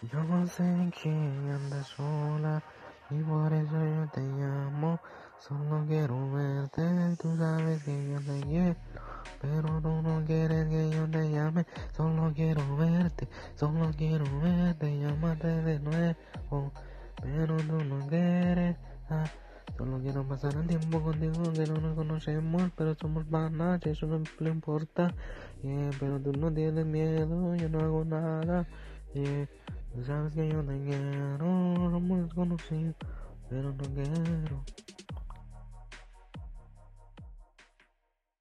Yo 0.00 0.22
no 0.22 0.46
sé 0.46 0.92
quién 1.02 1.50
anda 1.50 1.82
sola 1.82 2.62
y 3.10 3.20
por 3.20 3.52
eso 3.52 3.84
yo 3.84 4.06
te 4.08 4.20
llamo. 4.20 5.00
Solo 5.38 5.84
quiero 5.88 6.30
verte, 6.30 7.16
tú 7.20 7.36
sabes 7.36 7.82
que 7.82 8.08
yo 8.08 8.20
te 8.20 8.40
quiero. 8.46 8.76
Pero 9.40 9.80
tú 9.82 9.90
no 10.02 10.22
quieres 10.24 10.68
que 10.68 10.90
yo 10.90 11.10
te 11.10 11.28
llame. 11.32 11.66
Solo 11.96 12.32
quiero 12.32 12.76
verte, 12.76 13.28
solo 13.56 13.90
quiero 13.96 14.24
verte, 14.40 15.00
llámate 15.00 15.48
de 15.48 15.80
nuevo. 15.80 16.72
Pero 17.20 17.56
tú 17.56 17.84
no 17.84 18.06
quieres. 18.06 18.76
Ah, 19.10 19.24
solo 19.76 19.98
quiero 19.98 20.22
pasar 20.22 20.54
el 20.54 20.68
tiempo 20.68 21.02
contigo 21.02 21.52
que 21.52 21.66
no 21.66 21.80
nos 21.80 21.96
conocemos, 21.96 22.70
pero 22.76 22.94
somos 22.94 23.24
panas 23.24 23.84
eso 23.84 24.06
no 24.06 24.22
le 24.38 24.50
importa. 24.50 25.12
Yeah, 25.64 25.90
pero 25.98 26.20
tú 26.20 26.32
no 26.34 26.52
tienes 26.52 26.86
miedo, 26.86 27.56
yo 27.56 27.68
no 27.68 27.80
hago 27.80 28.04
nada. 28.04 28.64
Yeah, 29.12 29.48
sabes 30.04 30.34
que 30.34 30.48
yo 30.48 30.62
te 30.62 30.80
quiero, 30.84 31.90
somos 31.90 32.22
desconocidos, 32.22 32.96
pero 33.48 33.72
no 33.72 33.84
quiero. 33.94 34.64